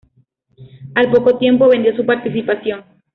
[0.95, 2.83] Al poco tiempo vendió su participación.